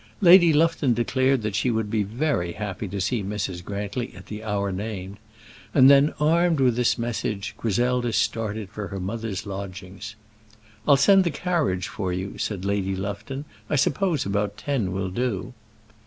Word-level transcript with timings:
Lady 0.19 0.51
Lufton 0.51 0.95
declared 0.95 1.43
that 1.43 1.53
she 1.53 1.69
would 1.69 1.91
be 1.91 2.01
very 2.01 2.53
happy 2.53 2.87
to 2.87 2.99
see 2.99 3.21
Mrs. 3.23 3.63
Grantly 3.63 4.11
at 4.15 4.25
the 4.25 4.43
hour 4.43 4.71
named; 4.71 5.17
and 5.75 5.91
then, 5.91 6.11
armed 6.19 6.59
with 6.59 6.75
this 6.75 6.97
message, 6.97 7.53
Griselda 7.55 8.11
started 8.11 8.69
for 8.69 8.87
her 8.87 8.99
mother's 8.99 9.45
lodgings. 9.45 10.15
"I'll 10.87 10.97
send 10.97 11.23
the 11.23 11.29
carriage 11.29 11.87
for 11.87 12.11
you," 12.11 12.39
said 12.39 12.65
Lady 12.65 12.95
Lufton. 12.95 13.45
"I 13.69 13.75
suppose 13.75 14.25
about 14.25 14.57
ten 14.57 14.91
will 14.91 15.11
do." 15.11 15.53